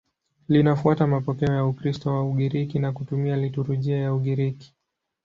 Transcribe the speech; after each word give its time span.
Linafuata 0.49 1.07
mapokeo 1.07 1.55
ya 1.55 1.65
Ukristo 1.65 2.13
wa 2.13 2.23
Ugiriki 2.23 2.79
na 2.79 2.91
kutumia 2.91 3.35
liturujia 3.37 3.97
ya 3.97 4.13
Ugiriki. 4.13 4.73